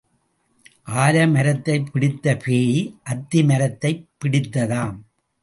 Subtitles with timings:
[1.01, 2.95] ஆலமரத்தைப் பிடித்த பேய்
[3.03, 4.97] அத்தி மரத்தைப் பிடித்ததாம்.